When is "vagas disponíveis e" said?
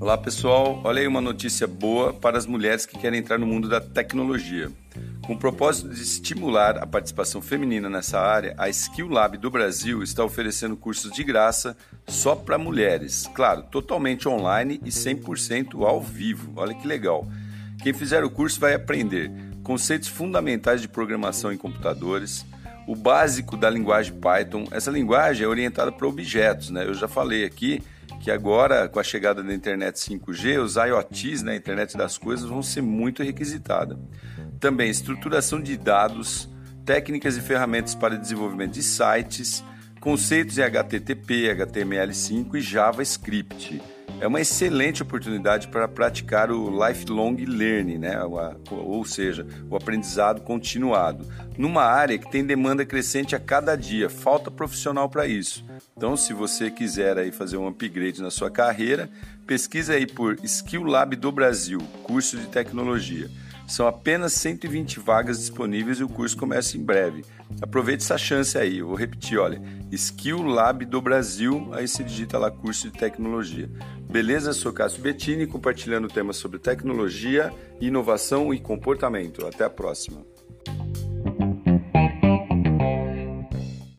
64.98-66.02